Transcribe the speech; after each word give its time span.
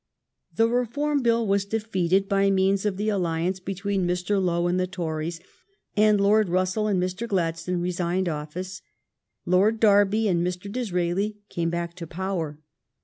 The 0.55 0.67
Re 0.67 0.87
form 0.87 1.21
Bill 1.21 1.45
was 1.45 1.63
defeated 1.63 2.27
by 2.27 2.49
means 2.49 2.87
of 2.87 2.97
the 2.97 3.09
alliance 3.09 3.59
between 3.59 4.07
Mr. 4.07 4.43
Lowe 4.43 4.65
and 4.65 4.79
the 4.79 4.87
Tories; 4.87 5.39
and 5.95 6.19
Lord 6.19 6.49
Russell 6.49 6.87
and 6.87 6.99
Mr. 6.99 7.27
Gladstone 7.27 7.81
resigned 7.81 8.27
office. 8.27 8.81
Lord 9.45 9.79
Derby 9.79 10.27
and 10.27 10.43
Mr. 10.43 10.71
Disraeli 10.71 11.37
came 11.49 11.69
back 11.69 11.93
to 11.97 12.07
power. 12.07 12.57